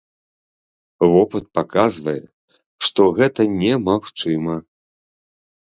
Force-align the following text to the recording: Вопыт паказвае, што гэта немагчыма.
Вопыт 1.11 1.45
паказвае, 1.59 2.15
што 2.87 3.01
гэта 3.21 3.41
немагчыма. 3.61 4.55